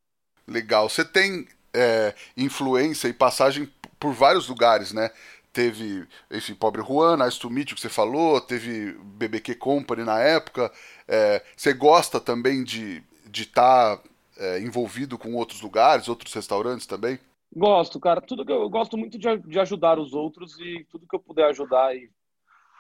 [0.48, 0.88] Legal.
[0.88, 5.10] Você tem é, influência e passagem por vários lugares, né?
[5.54, 10.70] Teve, enfim, Pobre Juan, Nice to Meet, que você falou, teve BBQ Company na época.
[11.06, 14.00] É, você gosta também de estar de tá,
[14.36, 17.20] é, envolvido com outros lugares, outros restaurantes também?
[17.54, 18.20] Gosto, cara.
[18.20, 21.20] Tudo que eu, eu gosto muito de, de ajudar os outros e tudo que eu
[21.20, 22.10] puder ajudar e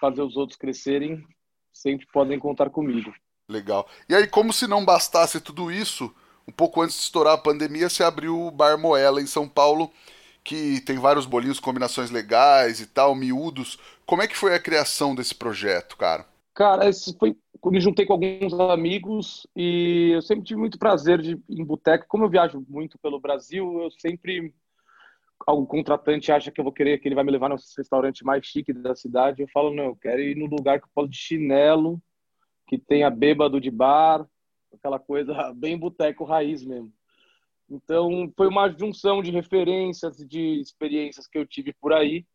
[0.00, 1.24] fazer os outros crescerem,
[1.72, 3.14] sempre podem contar comigo.
[3.48, 3.88] Legal.
[4.08, 6.12] E aí, como se não bastasse tudo isso,
[6.48, 9.92] um pouco antes de estourar a pandemia, se abriu o Bar Moela em São Paulo,
[10.44, 13.78] que tem vários bolinhos, combinações legais e tal, miúdos.
[14.04, 16.26] Como é que foi a criação desse projeto, cara?
[16.54, 17.34] Cara, esse foi
[17.70, 22.04] me juntei com alguns amigos e eu sempre tive muito prazer de em boteco.
[22.06, 24.54] Como eu viajo muito pelo Brasil, eu sempre
[25.46, 28.44] algum contratante acha que eu vou querer que ele vai me levar no restaurante mais
[28.44, 29.42] chique da cidade.
[29.42, 32.00] Eu falo, não, eu quero ir no lugar que eu posso de chinelo,
[32.66, 34.26] que tenha bêbado de bar,
[34.72, 36.92] aquela coisa bem boteco raiz mesmo.
[37.68, 42.26] Então, foi uma junção de referências, de experiências que eu tive por aí.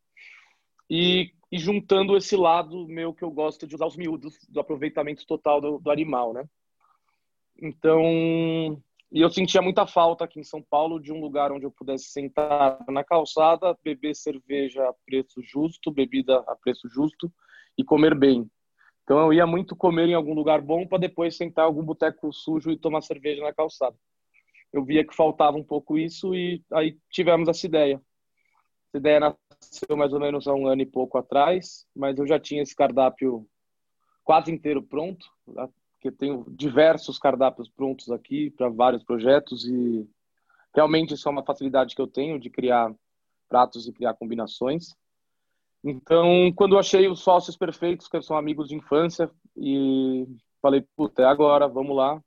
[0.90, 5.26] E, e, juntando esse lado meu que eu gosto de usar os miúdos, do aproveitamento
[5.28, 6.44] total do, do animal, né?
[7.62, 8.02] Então,
[9.12, 12.06] e eu sentia muita falta aqui em São Paulo de um lugar onde eu pudesse
[12.06, 17.32] sentar na calçada, beber cerveja a preço justo, bebida a preço justo
[17.78, 18.50] e comer bem.
[19.04, 22.32] Então eu ia muito comer em algum lugar bom para depois sentar em algum boteco
[22.32, 23.96] sujo e tomar cerveja na calçada
[24.72, 28.02] eu via que faltava um pouco isso e aí tivemos essa ideia.
[28.90, 32.40] Essa ideia nasceu mais ou menos há um ano e pouco atrás, mas eu já
[32.40, 33.48] tinha esse cardápio
[34.24, 35.26] quase inteiro pronto,
[35.94, 40.08] porque tenho diversos cardápios prontos aqui para vários projetos e
[40.74, 42.94] realmente isso é uma facilidade que eu tenho de criar
[43.48, 44.96] pratos e criar combinações.
[45.84, 50.28] Então, quando eu achei os sócios perfeitos, que são amigos de infância, e
[50.62, 52.22] falei, puta, é agora, vamos lá,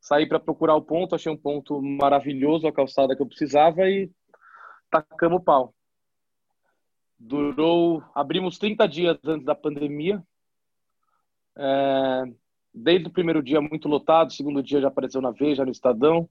[0.00, 4.10] saí para procurar o ponto, achei um ponto maravilhoso, a calçada que eu precisava e
[4.90, 5.74] tacamos o pau.
[7.18, 10.22] Durou, abrimos 30 dias antes da pandemia.
[11.56, 12.24] É,
[12.72, 16.28] desde o primeiro dia muito lotado, segundo dia já apareceu na Veja, no Estadão.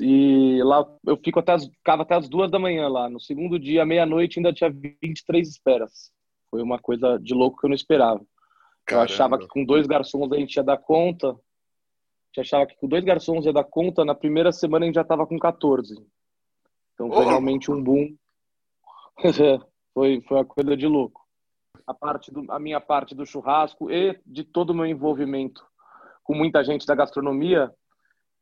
[0.00, 3.08] E lá eu fico até as, ficava até as duas da manhã lá.
[3.08, 6.12] No segundo dia, meia-noite, ainda tinha 23 esperas.
[6.50, 8.20] Foi uma coisa de louco que eu não esperava.
[8.86, 9.02] Caramba.
[9.10, 11.36] Eu achava que com dois garçons a gente ia dar conta
[12.30, 15.02] gente achava que com dois garçons ia dar conta, na primeira semana a gente já
[15.02, 15.94] estava com 14.
[16.94, 17.28] Então foi oh.
[17.28, 18.16] realmente um boom.
[19.92, 21.20] foi, foi uma coisa de louco.
[21.86, 25.64] A, parte do, a minha parte do churrasco e de todo o meu envolvimento
[26.22, 27.72] com muita gente da gastronomia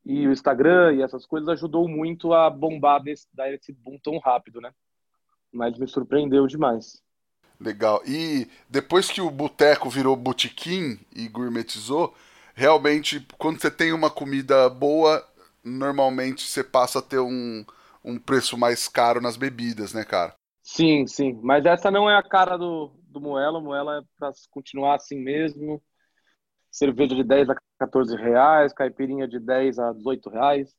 [0.05, 4.19] e o Instagram e essas coisas ajudou muito a bombar, desse, dar esse boom tão
[4.19, 4.73] rápido, né?
[5.53, 7.03] Mas me surpreendeu demais.
[7.59, 8.03] Legal.
[8.07, 12.15] E depois que o boteco virou botequim e gourmetizou,
[12.59, 15.25] realmente, quando você tem uma comida boa,
[15.65, 17.65] normalmente você passa a ter um,
[18.05, 20.35] um preço mais caro nas bebidas, né, cara?
[20.61, 21.39] Sim, sim.
[21.41, 23.61] Mas essa não é a cara do, do Moela.
[23.61, 25.81] Moela é para continuar assim mesmo.
[26.69, 30.75] Cerveja de 10 a 14 reais, caipirinha de 10 a 18 reais.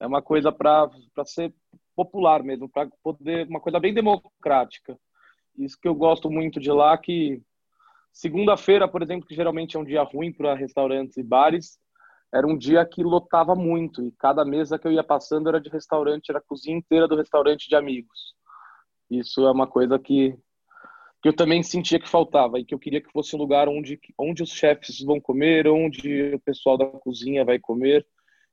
[0.00, 0.88] É uma coisa para
[1.26, 1.52] ser
[1.94, 3.46] popular mesmo, para poder.
[3.46, 4.98] Uma coisa bem democrática.
[5.58, 7.42] Isso que eu gosto muito de lá, que
[8.12, 11.78] Segunda-feira, por exemplo, que geralmente é um dia ruim para restaurantes e bares,
[12.32, 15.68] era um dia que lotava muito e cada mesa que eu ia passando era de
[15.68, 18.34] restaurante, era a cozinha inteira do restaurante de amigos.
[19.10, 20.36] Isso é uma coisa que,
[21.20, 23.98] que eu também sentia que faltava e que eu queria que fosse um lugar onde,
[24.16, 28.06] onde os chefes vão comer, onde o pessoal da cozinha vai comer,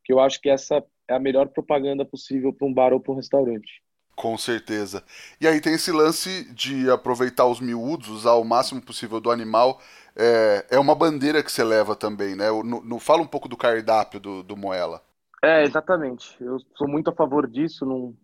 [0.03, 3.13] que eu acho que essa é a melhor propaganda possível para um bar ou para
[3.13, 3.83] um restaurante.
[4.17, 5.03] Com certeza.
[5.39, 9.79] E aí tem esse lance de aproveitar os miúdos, usar o máximo possível do animal.
[10.15, 12.49] É, é uma bandeira que você leva também, né?
[12.49, 15.03] No, no, fala um pouco do cardápio do, do Moela.
[15.43, 16.35] É, exatamente.
[16.41, 17.85] Eu sou muito a favor disso.
[17.85, 18.15] Não...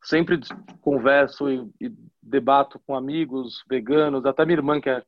[0.00, 0.38] Sempre
[0.80, 1.92] converso e, e
[2.22, 5.02] debato com amigos veganos, até minha irmã que é,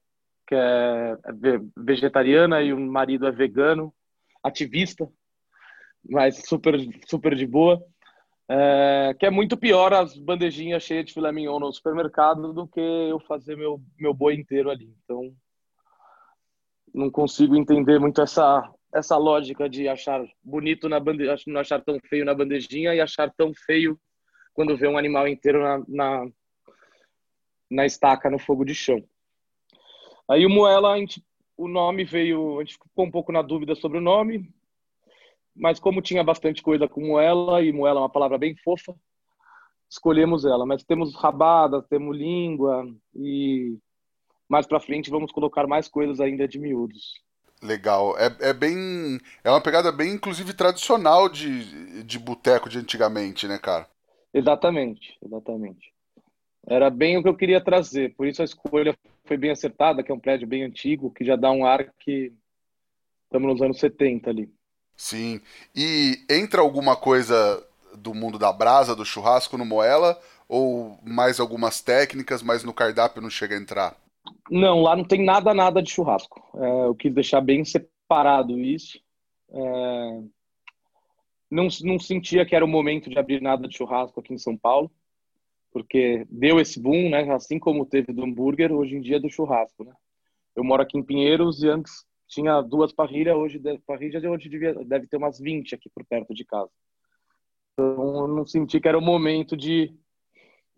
[0.48, 3.94] que é, é vegetariana e o marido é vegano,
[4.42, 5.08] ativista,
[6.10, 6.74] mas super,
[7.06, 7.80] super de boa.
[8.54, 12.80] É, que é muito pior as bandejinhas cheias de filé mignon no supermercado do que
[12.80, 14.94] eu fazer meu, meu boi inteiro ali.
[15.02, 15.34] Então,
[16.92, 21.98] não consigo entender muito essa, essa lógica de achar bonito na bandejinha, não achar tão
[22.10, 23.98] feio na bandejinha e achar tão feio
[24.52, 26.26] quando vê um animal inteiro na, na,
[27.70, 29.02] na estaca no fogo de chão.
[30.28, 31.24] Aí o Moela, gente,
[31.56, 34.46] o nome veio, a gente ficou um pouco na dúvida sobre o nome,
[35.54, 38.94] mas como tinha bastante coisa com Moela, e Moela é uma palavra bem fofa,
[39.88, 40.64] escolhemos ela.
[40.64, 43.76] Mas temos rabada, temos língua, e
[44.48, 47.22] mais para frente vamos colocar mais coisas ainda de miúdos.
[47.62, 48.16] Legal.
[48.18, 49.20] É, é bem.
[49.44, 53.86] É uma pegada bem, inclusive, tradicional de, de boteco de antigamente, né, cara?
[54.34, 55.92] Exatamente, exatamente.
[56.66, 60.10] Era bem o que eu queria trazer, por isso a escolha foi bem acertada, que
[60.10, 62.32] é um prédio bem antigo, que já dá um ar que
[63.24, 64.52] estamos nos anos 70 ali.
[64.96, 65.40] Sim.
[65.74, 67.64] E entra alguma coisa
[67.96, 70.18] do mundo da brasa, do churrasco no Moela?
[70.48, 73.96] Ou mais algumas técnicas, mas no cardápio não chega a entrar?
[74.50, 76.42] Não, lá não tem nada, nada de churrasco.
[76.56, 78.98] É, eu quis deixar bem separado isso.
[79.50, 80.22] É,
[81.50, 84.56] não, não sentia que era o momento de abrir nada de churrasco aqui em São
[84.56, 84.90] Paulo,
[85.70, 87.30] porque deu esse boom, né?
[87.32, 89.92] Assim como teve do hambúrguer, hoje em dia é do churrasco, né?
[90.54, 95.06] Eu moro aqui em Pinheiros e antes tinha duas parrilhas, hoje parrilhas hoje devia, deve
[95.06, 96.70] ter umas 20 aqui por perto de casa.
[97.74, 99.94] Então eu não senti que era o momento de,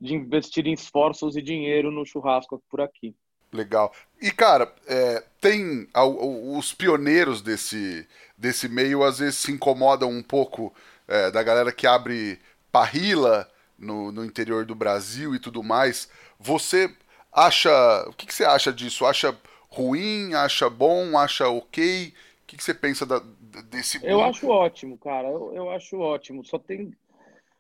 [0.01, 3.15] de investir em esforços e dinheiro no churrasco por aqui.
[3.53, 3.93] Legal.
[4.21, 8.05] E, cara, é, tem os pioneiros desse,
[8.37, 10.75] desse meio, às vezes se incomodam um pouco
[11.07, 12.41] é, da galera que abre
[12.73, 16.11] parrila no, no interior do Brasil e tudo mais.
[16.37, 16.93] Você
[17.33, 17.71] acha.
[18.09, 19.07] O que, que você acha disso?
[19.07, 19.39] Acha
[19.75, 20.35] ruim?
[20.35, 21.19] Acha bom?
[21.19, 22.09] Acha ok?
[22.09, 23.19] O que, que você pensa da,
[23.71, 24.05] desse.
[24.05, 25.29] Eu acho ótimo, cara.
[25.29, 26.45] Eu, eu acho ótimo.
[26.45, 26.93] Só tem.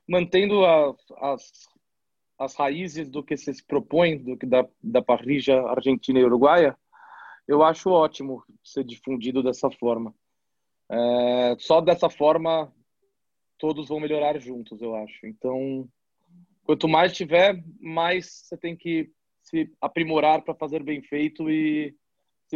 [0.07, 1.69] Mantendo as, as
[2.39, 6.77] as raízes do que se propõe, do que da, da parrija argentina e uruguaia,
[7.47, 10.15] eu acho ótimo ser difundido dessa forma.
[10.91, 12.73] É, só dessa forma
[13.59, 15.27] todos vão melhorar juntos, eu acho.
[15.27, 15.89] Então,
[16.65, 21.95] quanto mais tiver, mais você tem que se aprimorar para fazer bem feito e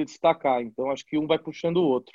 [0.00, 0.62] se destacar.
[0.62, 2.12] Então, acho que um vai puxando o outro.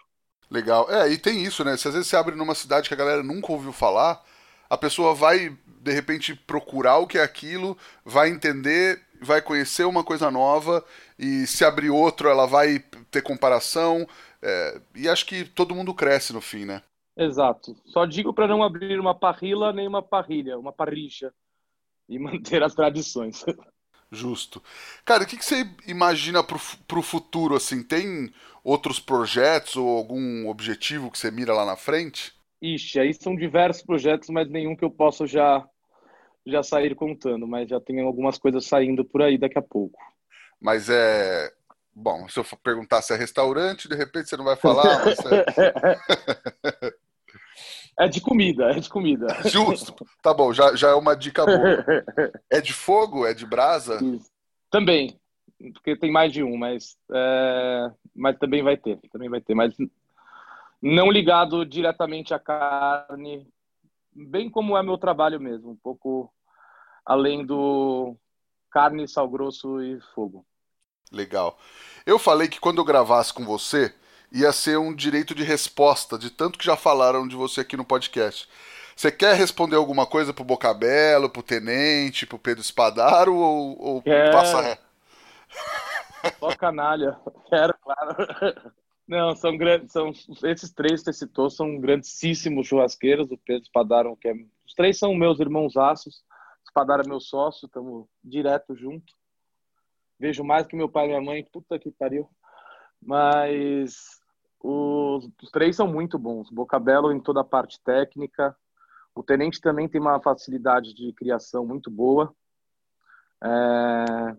[0.49, 0.89] Legal.
[0.89, 1.75] É, e tem isso, né?
[1.77, 4.23] Se às vezes você abre numa cidade que a galera nunca ouviu falar,
[4.69, 10.03] a pessoa vai de repente procurar o que é aquilo, vai entender, vai conhecer uma
[10.03, 10.83] coisa nova
[11.17, 12.79] e se abrir outro ela vai
[13.11, 14.07] ter comparação
[14.41, 16.81] é, e acho que todo mundo cresce no fim, né?
[17.15, 17.75] Exato.
[17.85, 21.33] Só digo para não abrir uma parrila nem uma parrilha, uma parricha
[22.09, 23.45] e manter as tradições.
[24.13, 24.61] Justo.
[25.03, 27.83] Cara, o que, que você imagina pro, pro futuro, assim?
[27.83, 28.31] Tem
[28.63, 32.33] outros projetos ou algum objetivo que você mira lá na frente?
[32.61, 35.67] Ixi, aí são diversos projetos, mas nenhum que eu possa já
[36.45, 39.97] já sair contando, mas já tem algumas coisas saindo por aí daqui a pouco.
[40.59, 41.51] Mas é.
[41.95, 45.05] Bom, se eu perguntar se é restaurante, de repente você não vai falar.
[45.05, 45.17] Mas
[47.99, 48.07] é...
[48.07, 49.27] de comida, é de comida.
[49.45, 49.93] Justo.
[50.21, 51.85] Tá bom, já, já é uma dica boa.
[52.49, 53.25] É de fogo?
[53.25, 53.99] É de brasa?
[54.69, 55.19] Também,
[55.73, 57.91] porque tem mais de um, mas, é...
[58.15, 58.99] mas também vai ter.
[59.11, 59.73] Também vai ter, mas
[60.81, 63.47] não ligado diretamente à carne,
[64.13, 66.31] bem como é meu trabalho mesmo, um pouco
[67.05, 68.15] além do
[68.69, 70.45] carne, sal grosso e fogo.
[71.11, 71.57] Legal.
[72.05, 73.93] Eu falei que quando eu gravasse com você,
[74.33, 77.85] ia ser um direito de resposta, de tanto que já falaram de você aqui no
[77.85, 78.49] podcast.
[78.95, 84.61] Você quer responder alguma coisa pro Bocabelo, pro Tenente, pro Pedro Espadaro ou, ou passa
[84.61, 84.79] ré?
[86.39, 87.17] Só canalha.
[87.49, 88.15] Quero, claro.
[89.07, 90.11] Não, são grandes, são
[90.43, 93.29] esses três que você citou são grandíssimos churrasqueiros.
[93.29, 94.33] O Pedro Espadaro, que é,
[94.65, 96.23] os três são meus irmãos aços.
[96.65, 99.13] Espadaro é meu sócio, estamos direto junto.
[100.19, 102.29] Vejo mais que meu pai e minha mãe, puta que pariu.
[103.01, 104.22] Mas
[104.63, 106.49] os, os três são muito bons.
[106.49, 108.55] Bocabelo em toda a parte técnica.
[109.13, 112.33] O Tenente também tem uma facilidade de criação muito boa.
[113.43, 114.37] É,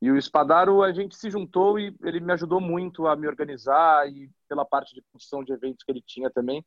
[0.00, 4.06] e o Espadaro, a gente se juntou e ele me ajudou muito a me organizar
[4.08, 6.64] e pela parte de construção de eventos que ele tinha também,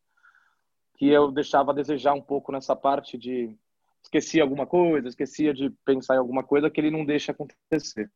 [0.97, 3.55] que eu deixava a desejar um pouco nessa parte de
[4.01, 8.11] esquecia alguma coisa, esquecia de pensar em alguma coisa que ele não deixa acontecer.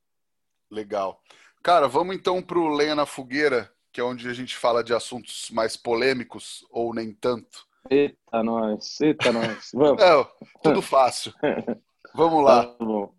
[0.71, 1.21] Legal.
[1.61, 4.93] Cara, vamos então para o Lenha na Fogueira, que é onde a gente fala de
[4.93, 7.67] assuntos mais polêmicos ou nem tanto.
[7.89, 9.71] Eita, nós, eita, nós.
[9.73, 10.01] Vamos.
[10.01, 10.27] É,
[10.61, 11.33] tudo fácil.
[12.13, 12.65] Vamos lá.
[12.65, 13.13] Tá bom.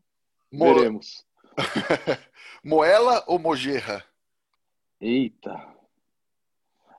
[0.52, 1.24] Veremos.
[2.62, 4.04] Moela ou mojerra?
[5.00, 5.68] Eita.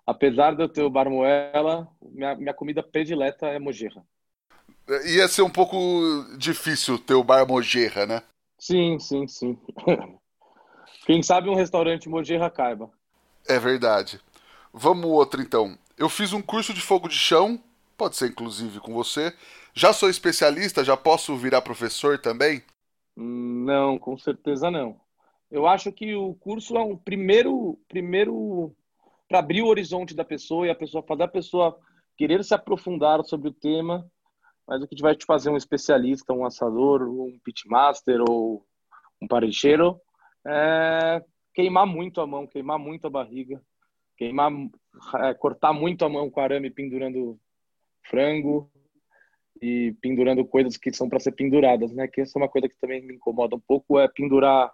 [0.05, 4.03] Apesar de eu ter o bar moela, minha, minha comida predileta é mojerra.
[5.05, 5.77] Ia ser um pouco
[6.37, 8.23] difícil ter o bar mojerra, né?
[8.57, 9.57] Sim, sim, sim.
[11.05, 12.91] Quem sabe um restaurante mojerra caiba.
[13.47, 14.19] É verdade.
[14.73, 15.77] Vamos outro então.
[15.97, 17.61] Eu fiz um curso de fogo de chão,
[17.97, 19.33] pode ser inclusive com você.
[19.73, 22.63] Já sou especialista, já posso virar professor também?
[23.15, 24.99] Não, com certeza não.
[25.49, 28.73] Eu acho que o curso é um primeiro, primeiro
[29.27, 31.79] para abrir o horizonte da pessoa e a pessoa fazer a pessoa
[32.17, 34.09] querer se aprofundar sobre o tema,
[34.67, 38.65] mas o que vai te fazer um especialista, um assador, um pitmaster ou
[39.21, 39.99] um parecheiro
[40.45, 43.61] é queimar muito a mão, queimar muito a barriga,
[44.17, 44.51] queimar,
[45.15, 47.39] é, cortar muito a mão com arame pendurando
[48.03, 48.71] frango
[49.61, 52.07] e pendurando coisas que são para ser penduradas, né?
[52.07, 54.71] Que essa é uma coisa que também me incomoda um pouco, é pendurar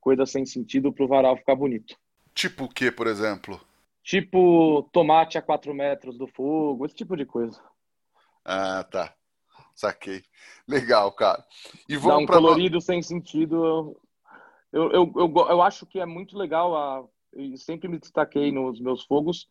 [0.00, 1.96] coisas sem sentido para o varal ficar bonito.
[2.34, 3.60] Tipo o que, por exemplo?
[4.02, 7.60] Tipo tomate a 4 metros do fogo, esse tipo de coisa.
[8.44, 9.12] Ah, tá.
[9.74, 10.22] Saquei.
[10.66, 11.44] Legal, cara.
[11.88, 12.36] E vamos Dá um pra...
[12.36, 14.00] colorido sem sentido.
[14.72, 16.76] Eu, eu, eu, eu, acho que é muito legal.
[16.76, 17.04] A...
[17.32, 19.48] Eu sempre me destaquei nos meus fogos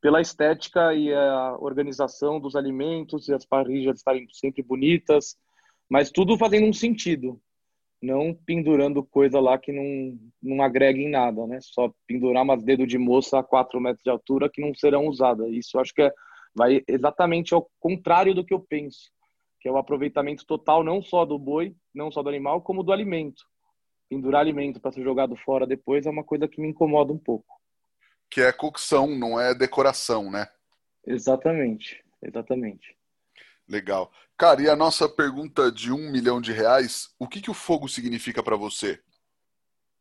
[0.00, 5.36] pela estética e a organização dos alimentos e as parrilhas estarem sempre bonitas,
[5.88, 7.40] mas tudo fazendo um sentido,
[8.02, 11.58] não pendurando coisa lá que não, não agrega em nada, né?
[11.60, 15.48] Só pendurar umas dedos de moça a 4 metros de altura que não serão usadas.
[15.50, 16.12] Isso acho que é,
[16.54, 19.10] vai exatamente ao contrário do que eu penso,
[19.60, 22.92] que é o aproveitamento total não só do boi, não só do animal, como do
[22.92, 23.42] alimento.
[24.08, 27.56] Pendurar alimento para ser jogado fora depois é uma coisa que me incomoda um pouco
[28.30, 30.48] que é cocção, não é decoração, né?
[31.06, 32.96] Exatamente, exatamente.
[33.68, 34.10] Legal.
[34.36, 37.88] Cara, e a nossa pergunta de um milhão de reais, o que, que o fogo
[37.88, 39.00] significa para você?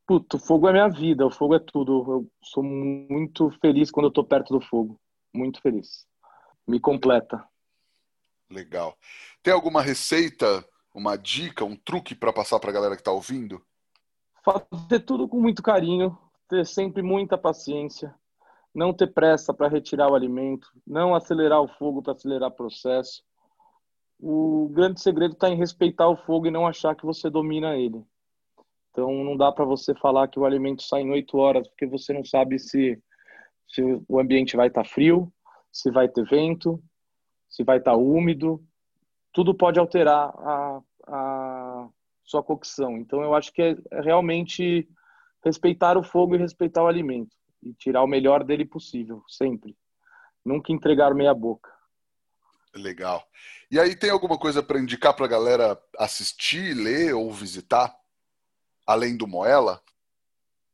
[0.06, 2.12] Puto, o fogo é minha vida, o fogo é tudo.
[2.12, 5.00] Eu sou muito feliz quando eu tô perto do fogo.
[5.34, 6.06] Muito feliz.
[6.68, 7.44] Me completa.
[8.50, 8.96] Legal.
[9.42, 10.64] Tem alguma receita,
[10.94, 13.66] uma dica, um truque para passar para a galera que tá ouvindo?
[14.46, 16.16] Fazer tudo com muito carinho,
[16.48, 18.14] ter sempre muita paciência,
[18.76, 23.24] não ter pressa para retirar o alimento, não acelerar o fogo para acelerar o processo.
[24.20, 28.06] O grande segredo está em respeitar o fogo e não achar que você domina ele.
[28.92, 32.14] Então não dá para você falar que o alimento sai em oito horas, porque você
[32.14, 33.02] não sabe se,
[33.68, 35.34] se o ambiente vai estar tá frio,
[35.72, 36.82] se vai ter vento,
[37.50, 38.64] se vai estar tá úmido.
[39.34, 41.55] Tudo pode alterar a, a
[42.26, 42.98] sua cocção.
[42.98, 44.88] Então eu acho que é, é realmente
[45.44, 49.76] respeitar o fogo e respeitar o alimento e tirar o melhor dele possível, sempre.
[50.44, 51.72] Nunca entregar meia boca.
[52.76, 53.26] Legal.
[53.72, 57.96] E aí tem alguma coisa para indicar para a galera assistir, ler ou visitar,
[58.86, 59.82] além do Moela?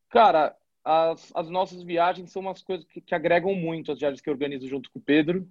[0.10, 4.30] Cara, as, as nossas viagens são umas coisas que, que agregam muito as viagens que
[4.30, 5.48] eu organizo junto com o Pedro.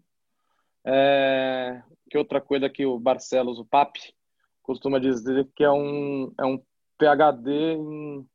[0.85, 4.15] É, que outra coisa que o Barcelos, o Papi,
[4.71, 6.63] costuma dizer que é um, é um
[6.99, 8.27] PhD em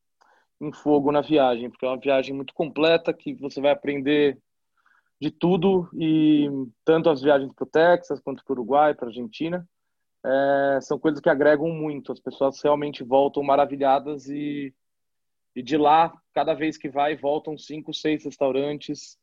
[0.61, 4.37] em fogo na viagem, porque é uma viagem muito completa que você vai aprender
[5.19, 6.49] de tudo e
[6.83, 9.67] tanto as viagens para o Texas quanto para o Uruguai, para a Argentina,
[10.25, 12.11] é, são coisas que agregam muito.
[12.11, 14.73] As pessoas realmente voltam maravilhadas e,
[15.55, 19.17] e de lá, cada vez que vai, voltam cinco, seis restaurantes,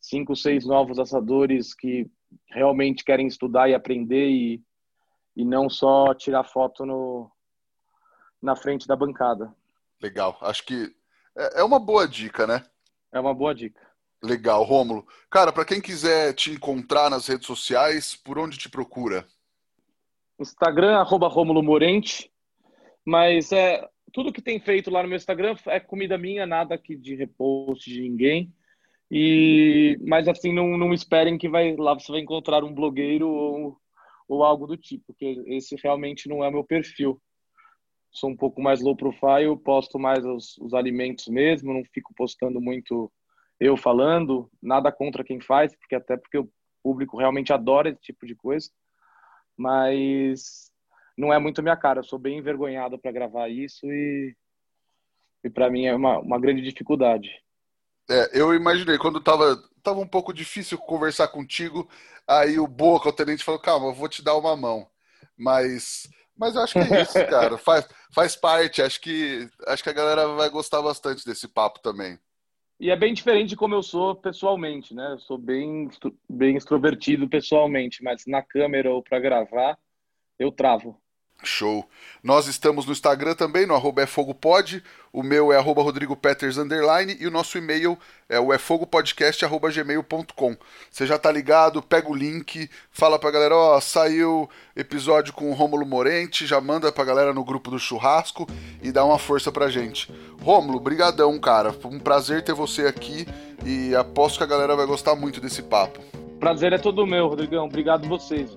[0.00, 2.10] cinco, seis novos assadores que
[2.50, 4.62] realmente querem estudar e aprender e,
[5.38, 7.30] e não só tirar foto no,
[8.42, 9.54] na frente da bancada.
[10.02, 10.36] Legal.
[10.40, 10.92] Acho que
[11.36, 12.64] é, é uma boa dica, né?
[13.12, 13.80] É uma boa dica.
[14.20, 15.06] Legal, Rômulo.
[15.30, 19.24] Cara, para quem quiser te encontrar nas redes sociais, por onde te procura?
[20.40, 22.32] Instagram, arroba Rômulo Morente.
[23.06, 26.96] Mas é, tudo que tem feito lá no meu Instagram é comida minha, nada aqui
[26.96, 28.52] de repost de ninguém.
[29.08, 33.80] E, mas assim, não, não esperem que vai, lá você vai encontrar um blogueiro ou,
[34.28, 37.20] ou algo do tipo, porque esse realmente não é meu perfil
[38.10, 42.60] sou um pouco mais low profile, posto mais os, os alimentos mesmo, não fico postando
[42.60, 43.12] muito
[43.60, 46.50] eu falando, nada contra quem faz, porque até porque o
[46.82, 48.70] público realmente adora esse tipo de coisa,
[49.56, 50.70] mas
[51.16, 54.36] não é muito a minha cara, eu sou bem envergonhado para gravar isso e,
[55.42, 57.30] e para mim é uma, uma grande dificuldade.
[58.10, 61.88] É, eu imaginei, quando tava, tava um pouco difícil conversar contigo,
[62.26, 64.88] aí o Boca, o tenente, falou, calma, eu vou te dar uma mão.
[65.36, 67.58] Mas mas eu acho que é isso, cara.
[67.58, 68.80] Faz, faz parte.
[68.80, 72.16] Acho que, acho que a galera vai gostar bastante desse papo também.
[72.80, 75.14] E é bem diferente de como eu sou pessoalmente, né?
[75.14, 75.90] Eu sou bem,
[76.28, 79.76] bem extrovertido pessoalmente, mas na câmera ou para gravar,
[80.38, 80.96] eu travo.
[81.42, 81.88] Show.
[82.22, 84.82] Nós estamos no Instagram também, no arroba efogopod.
[85.12, 90.56] O meu é arroba rodrigopeters, underline, e o nosso e-mail é o efogopodcast.gmail.com.
[90.90, 95.54] Você já tá ligado, pega o link, fala pra galera, ó, saiu episódio com o
[95.54, 98.46] Rômulo Morente, já manda pra galera no grupo do churrasco
[98.82, 100.12] e dá uma força pra gente.
[100.42, 101.72] Rômulo, brigadão, cara.
[101.72, 103.26] Foi um prazer ter você aqui
[103.64, 106.02] e aposto que a galera vai gostar muito desse papo.
[106.38, 107.64] Prazer é todo meu, Rodrigão.
[107.64, 108.56] Obrigado vocês.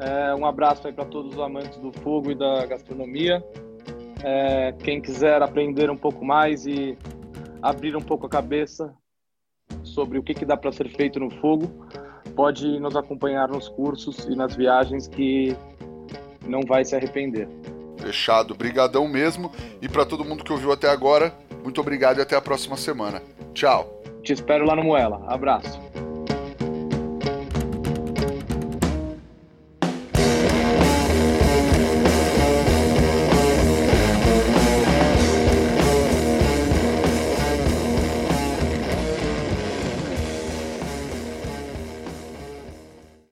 [0.00, 3.44] É, um abraço aí para todos os amantes do fogo e da gastronomia.
[4.24, 6.96] É, quem quiser aprender um pouco mais e
[7.62, 8.94] abrir um pouco a cabeça
[9.82, 11.70] sobre o que, que dá para ser feito no fogo,
[12.34, 15.56] pode nos acompanhar nos cursos e nas viagens que
[16.46, 17.48] não vai se arrepender.
[17.98, 19.50] Fechado, brigadão mesmo.
[19.80, 23.22] E para todo mundo que ouviu até agora, muito obrigado e até a próxima semana.
[23.52, 24.00] Tchau.
[24.22, 25.22] Te espero lá no Moela.
[25.26, 25.78] Abraço.